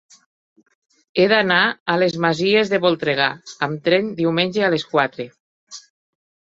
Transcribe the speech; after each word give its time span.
He 1.21 1.27
d'anar 1.33 1.59
a 1.65 1.99
les 2.05 2.17
Masies 2.27 2.73
de 2.73 2.81
Voltregà 2.87 3.29
amb 3.69 3.87
tren 3.91 4.11
diumenge 4.25 4.69
a 4.71 4.75
les 4.79 4.91
quatre. 4.97 5.31